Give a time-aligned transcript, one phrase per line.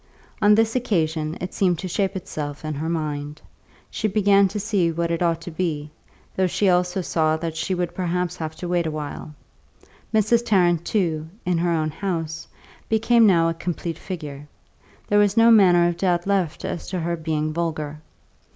[0.41, 3.39] On this occasion it seemed to shape itself in her mind;
[3.91, 5.91] she began to see what it ought to be,
[6.35, 9.35] though she also saw that she would perhaps have to wait awhile.
[10.11, 10.43] Mrs.
[10.43, 12.47] Tarrant, too, in her own house,
[12.89, 14.47] became now a complete figure;
[15.07, 18.01] there was no manner of doubt left as to her being vulgar.